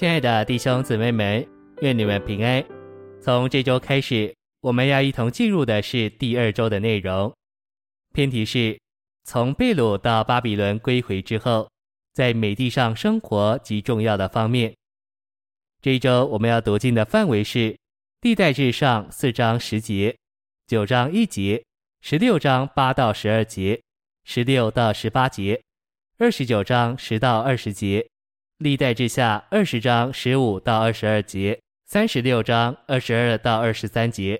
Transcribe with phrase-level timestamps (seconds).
[0.00, 1.46] 亲爱的弟兄姊妹们，
[1.82, 2.64] 愿你们平安。
[3.20, 7.30] 从这周开始，我们要一同进入的是第二周的内容。
[8.14, 8.80] 偏题是
[9.24, 11.68] 从贝鲁到巴比伦归回之后，
[12.14, 14.74] 在美地上生活及重要的方面。
[15.82, 17.76] 这一周我们要读经的范围是
[18.22, 20.16] 历代志上四章十节、
[20.66, 21.62] 九章一节、
[22.00, 23.78] 十六章八到十二节、
[24.24, 25.60] 十六到十八节、
[26.16, 28.09] 二十九章十到二十节。
[28.60, 34.38] 历代之下二十章十五到二十二节，三十六章二十二到二十三节。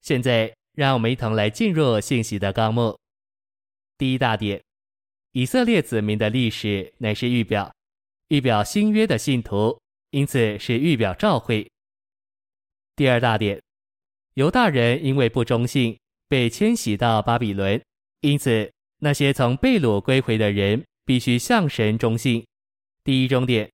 [0.00, 2.98] 现在，让我们一同来进入信息的纲目。
[3.98, 4.62] 第一大点，
[5.32, 7.70] 以色列子民的历史乃是预表，
[8.28, 9.78] 预表新约的信徒，
[10.12, 11.70] 因此是预表召会。
[12.96, 13.60] 第二大点，
[14.36, 15.98] 犹大人因为不忠信，
[16.28, 17.78] 被迁徙到巴比伦，
[18.22, 22.42] 因此那些从被掳归回的人，必须向神忠信。
[23.04, 23.68] 第一终点，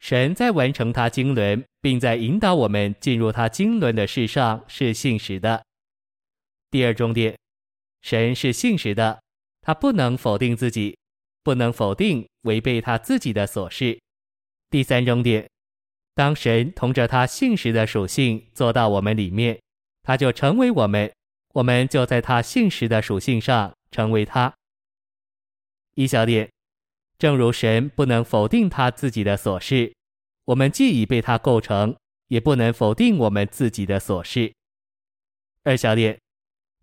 [0.00, 5.64] 神在完成他经纶，并在引导我们进入他经纶的事上是信实的。
[6.68, 7.38] 第二终点，
[8.02, 9.22] 神是信实的，
[9.60, 10.98] 他不能否定自己，
[11.44, 13.96] 不能否定违背他自己的所事。
[14.68, 15.48] 第三终点，
[16.14, 19.56] 当神同着他信实的属性做到我们里面，
[20.02, 21.12] 他就成为我们，
[21.54, 24.52] 我们就在他信实的属性上成为他。
[25.94, 26.50] 一小点。
[27.18, 29.94] 正如神不能否定他自己的所事，
[30.44, 31.96] 我们既已被他构成，
[32.28, 34.52] 也不能否定我们自己的所示。
[35.64, 36.18] 二小点，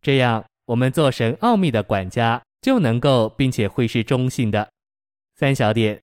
[0.02, 4.70] 这样我们做神奥秘的管家就能够并且会是中性的。
[5.36, 6.02] 三小点，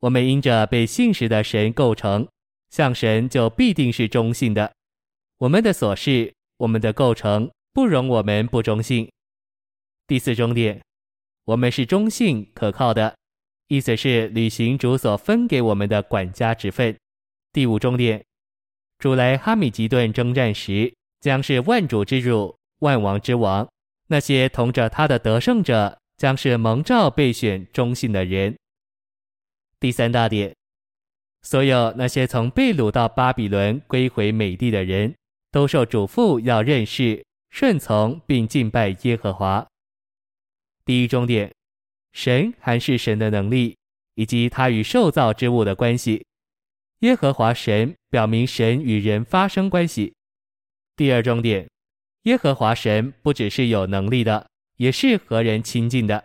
[0.00, 2.28] 我们因着被信实的神构成，
[2.70, 4.72] 像神就必定是中性的。
[5.38, 9.10] 我们的所事，我们的构成不容我们不中性。
[10.06, 10.80] 第四重点，
[11.46, 13.16] 我们是中性可靠的。
[13.68, 16.94] 意思是履行主所分给我们的管家职分。
[17.52, 18.22] 第五重点，
[18.98, 23.66] 主来哈米吉顿征战时，将是万主之主、万王之王。
[24.08, 28.54] 那些同着他的得胜者，将是蒙召备选忠信的人。
[29.80, 30.54] 第三大点，
[31.40, 35.14] 所有那些从被掳到巴比伦归回美地的人，
[35.50, 39.66] 都受嘱咐要认识、顺从并敬拜耶和华。
[40.84, 41.53] 第一重点。
[42.14, 43.76] 神还是神的能力，
[44.14, 46.24] 以及他与受造之物的关系。
[47.00, 50.14] 耶和华神表明神与人发生关系。
[50.96, 51.68] 第二重点，
[52.22, 56.24] 耶和华神不只是有能力的，也是和人亲近的。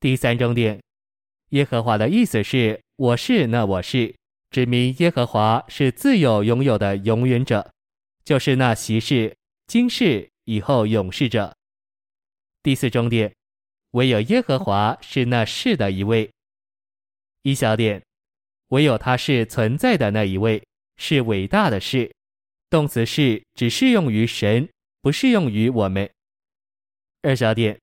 [0.00, 0.82] 第三重点，
[1.50, 4.14] 耶和华的意思是我是那我是，
[4.50, 7.72] 指明耶和华是自有拥有的永远者，
[8.24, 9.34] 就是那昔世、
[9.68, 11.56] 今世、以后永世者。
[12.60, 13.32] 第四重点。
[13.94, 16.28] 唯有耶和华是那是的一位。
[17.42, 18.02] 一小点，
[18.68, 20.60] 唯有他是存在的那一位，
[20.96, 22.12] 是伟大的事。
[22.68, 24.68] 动词是只适用于神，
[25.00, 26.10] 不适用于我们。
[27.22, 27.78] 二小点，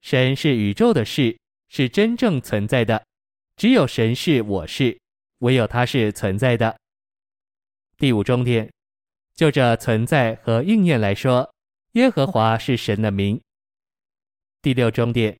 [0.00, 3.06] 神是宇宙的是，是真正存在的。
[3.56, 4.98] 只有神是我是，
[5.38, 6.76] 唯有他是存在的。
[7.96, 8.68] 第五重点，
[9.36, 11.54] 就这存在和应验来说，
[11.92, 13.40] 耶和华是神的名。
[14.60, 15.38] 第六重点。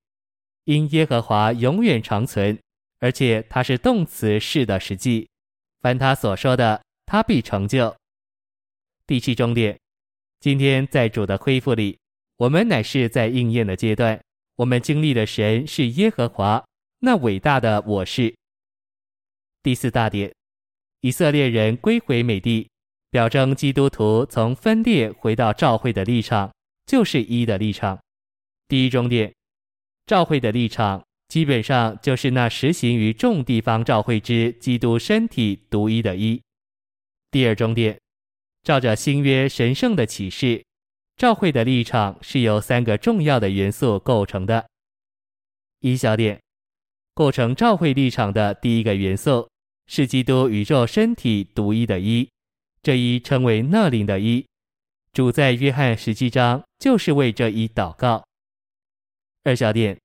[0.65, 2.57] 因耶和华永远长存，
[3.01, 5.29] 而且他是动词是的实际，
[5.81, 7.95] 凡他所说的，他必成就。
[9.07, 9.77] 第七重点，
[10.39, 11.99] 今天在主的恢复里，
[12.37, 14.23] 我们乃是在应验的阶段，
[14.55, 16.65] 我们经历的神是耶和华，
[17.01, 18.33] 那伟大的我是。
[19.65, 20.33] 第四大点，
[21.01, 22.69] 以色列人归回美地，
[23.11, 26.55] 表征基督徒从分裂回到召会的立场，
[26.87, 27.99] 就是一的立场。
[28.69, 29.33] 第一重点。
[30.07, 36.43] 召会的立场基本上就是那实行于众地方召会之基督身体独一的一。
[37.31, 37.99] 第二重点，
[38.63, 40.63] 照着新约神圣的启示，
[41.17, 44.67] 召会的立场是由三个重要的元素构成的。
[45.81, 46.41] 一小点，
[47.15, 49.49] 构成召会立场的第一个元素
[49.87, 52.29] 是基督宇宙身体独一的一，
[52.83, 54.45] 这一称为那灵的一。
[55.13, 58.23] 主在约翰十七章就是为这一祷告。
[59.45, 59.99] 二小点，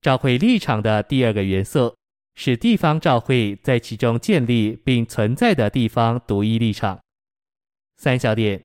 [0.00, 1.94] 召会立场的第二个元素
[2.34, 7.00] 是地方召会在其中建立并存在的地方独一立场。
[7.96, 8.60] 三小点，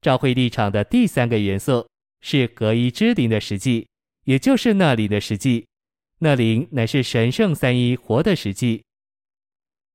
[0.00, 1.86] 召会立场的第三个元素
[2.20, 3.86] 是合一之灵的实际，
[4.24, 5.64] 也就是那里的实际。
[6.18, 8.82] 那灵乃是神圣三一活的实际。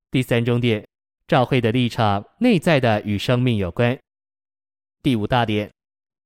[0.09, 0.87] 第三重点，
[1.27, 3.99] 召会的立场内在的与生命有关。
[5.03, 5.69] 第五大点，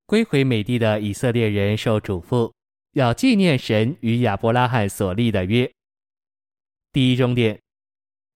[0.06, 2.52] 归回美地的以色列人受嘱咐。
[2.94, 5.68] 要纪念神与亚伯拉罕所立的约。
[6.92, 7.60] 第一重点，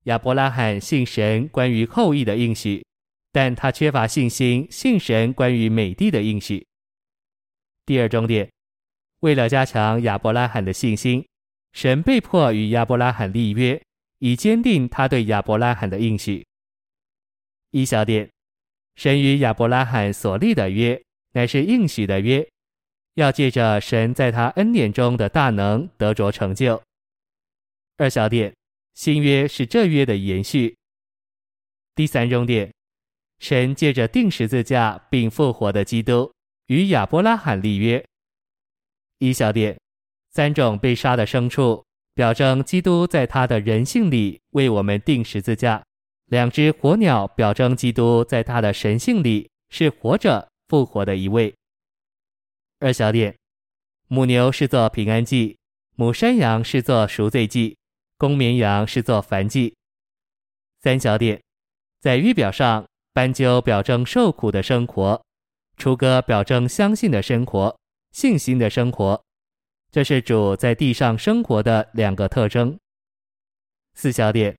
[0.05, 2.85] 亚伯拉罕信神关于后裔的应许，
[3.31, 6.67] 但他缺乏信心信神关于美地的应许。
[7.87, 8.51] 第二重点，
[9.21, 11.25] 为了加强亚伯拉罕的信心，
[11.73, 13.81] 神被迫与亚伯拉罕立约，
[14.19, 16.45] 以坚定他对亚伯拉罕的应许。
[17.71, 18.29] 一小点，
[18.97, 21.01] 神与亚伯拉罕所立的约，
[21.35, 22.45] 乃是应许的约，
[23.19, 26.81] 要借着神在他恩典中的大能得着成就。
[27.97, 28.55] 二小点，
[28.95, 30.77] 新约是这约的延续。
[31.97, 32.73] 第三重点，
[33.41, 36.33] 神借着钉十字架并复活的基督
[36.69, 38.05] 与亚伯拉罕立约。
[39.19, 39.77] 一小点，
[40.31, 41.85] 三种被杀的牲畜，
[42.15, 45.83] 表征基督在他的人性里为我们钉十字架；
[46.27, 50.49] 两只火鸟表征基督在他的神性里是活着。
[50.69, 51.55] 复活的一位。
[52.81, 53.37] 二小点，
[54.07, 55.59] 母牛是做平安祭，
[55.97, 57.77] 母山羊是做赎罪祭，
[58.17, 59.75] 公绵羊是做燔祭。
[60.81, 61.43] 三小点，
[62.01, 65.21] 在预表上，斑鸠表征受苦的生活，
[65.77, 67.77] 雏鸽表征相信的生活，
[68.13, 69.21] 信心的生活。
[69.91, 72.79] 这是主在地上生活的两个特征。
[73.95, 74.57] 四小点，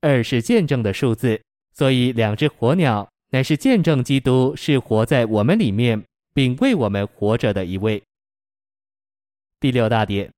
[0.00, 1.42] 二是见证的数字，
[1.72, 3.08] 所以两只火鸟。
[3.30, 8.02] 乃是见证基督是活在我们里面，并为我们活着的一位。
[9.60, 10.30] 第六大点，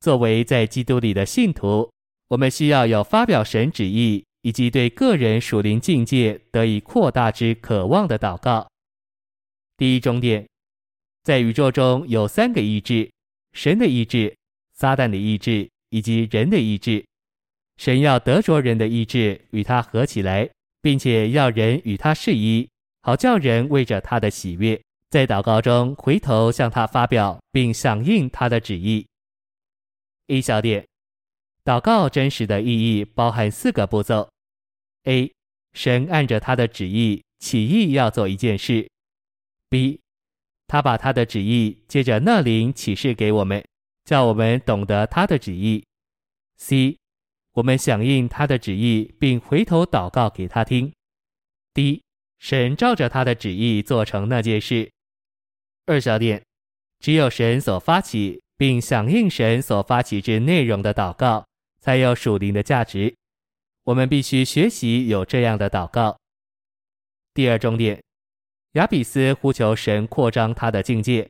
[0.00, 1.90] 作为在基督里的信徒，
[2.28, 8.70] 我们需要有发表神旨意以及对个人属灵境界得以扩大之渴望的祷告。
[9.76, 10.46] 第一重点，
[11.22, 13.10] 在宇宙中有三个意志：
[13.52, 14.36] 神的意志、
[14.74, 17.04] 撒旦的意志以及人的意志。
[17.76, 20.50] 神要得着人的意志与他合起来。
[20.80, 22.66] 并且要人与他是一，
[23.02, 24.80] 好叫人为着他的喜悦，
[25.10, 29.06] 在祷告中回头向他发表，并响应他的旨意。
[30.26, 30.86] 一小点，
[31.64, 32.66] 祷告真实的意
[32.98, 34.28] 义包含四个步骤
[35.04, 35.32] ：A.
[35.72, 38.86] 神按着他的旨意起意要做一件事
[39.70, 39.98] ；B.
[40.66, 43.64] 他把他的旨意借着那灵启示给我们，
[44.04, 45.82] 叫我们懂得他的旨意
[46.58, 46.96] ；C.
[47.52, 50.92] 我们响应他的旨意，并回头祷告给他听。
[51.72, 52.02] ；D.
[52.38, 54.92] 神照着他的旨意做成那件事。
[55.88, 56.42] 二小点，
[57.00, 61.46] 只有神所发起，并响应神所发起之内容的祷告，
[61.80, 63.14] 才有属灵的价值。
[63.84, 66.18] 我们必须学习有这样的祷告。
[67.32, 68.02] 第二重点，
[68.72, 71.26] 亚比斯呼求神扩张他的境界，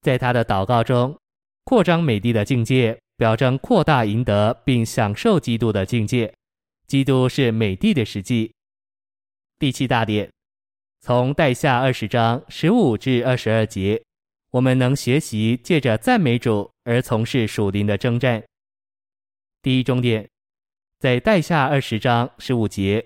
[0.00, 1.16] 在他的祷告中，
[1.64, 2.98] 扩张美帝的境界。
[3.14, 6.34] 表征扩大赢得并享受基督的境界，
[6.88, 8.52] 基督是美帝的实际。
[9.60, 10.28] 第七大点，
[11.04, 14.00] 从代下二十章十五至二十二节，
[14.52, 18.40] 我们能学习借着赞美主而从事属灵的征战。
[19.62, 20.28] 第一重点，
[21.00, 23.04] 在代下二十章十五节，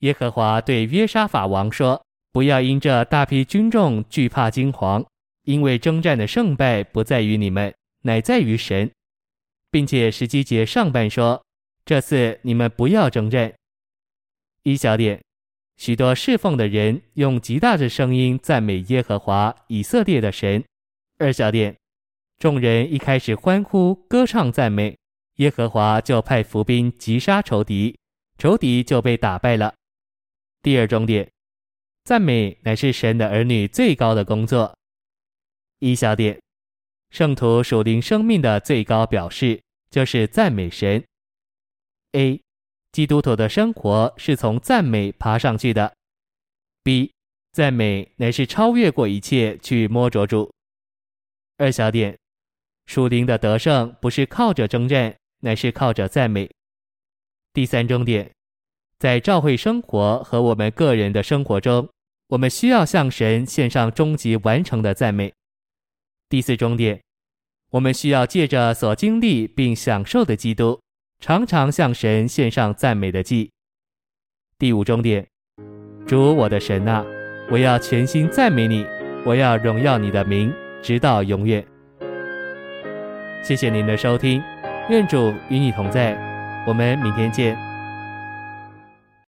[0.00, 5.06] 耶和华对约沙法王说：“不要因这大批军众惧怕惊惶，
[5.44, 8.90] 因为征战的胜败不在于你们，乃在于神。”
[9.72, 11.42] 并且十七节上半说
[11.86, 13.54] ：“这次你们不要征战。”
[14.64, 15.22] 一小点，
[15.78, 20.62] 许多侍奉的人用极大的声音赞美耶和华以色列的神。
[21.18, 21.76] 二小点，
[22.40, 24.98] 众人一开始欢呼歌唱赞美
[25.36, 27.96] 耶和华，就派伏兵击杀仇敌，
[28.38, 29.72] 仇敌就被打败了。
[30.62, 31.30] 第二重点，
[32.02, 34.76] 赞美乃是神的儿女最高的工作。
[35.78, 36.38] 一小点。
[37.10, 41.02] 圣徒属灵生命的最高表示，就是赞美神。
[42.12, 42.40] A.
[42.92, 45.92] 基督徒的生活是从赞美爬上去的。
[46.82, 47.12] B.
[47.52, 50.52] 赞美乃是超越过一切去摸着主。
[51.56, 52.16] 二小点，
[52.86, 56.48] 属灵的得胜不是靠着征战，乃是靠着赞美。
[57.52, 58.30] 第三重点，
[58.98, 61.88] 在教会生活和我们个人的生活中，
[62.28, 65.32] 我们需要向神献上终极完成的赞美。
[66.28, 67.02] 第四重点，
[67.70, 70.80] 我们需要借着所经历并享受的基督，
[71.20, 73.50] 常常向神献上赞美的祭。
[74.56, 75.26] 第五终点，
[76.06, 77.04] 主我的神啊，
[77.50, 78.86] 我要全心赞美你，
[79.24, 81.64] 我要荣耀你的名，直到永远。
[83.42, 84.40] 谢谢您的收听，
[84.88, 86.16] 愿主与你同在，
[86.66, 87.67] 我们明天见。